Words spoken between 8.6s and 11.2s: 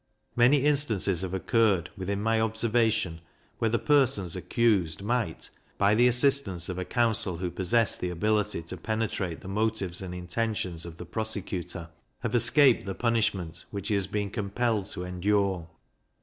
to penetrate the motives and intentions of the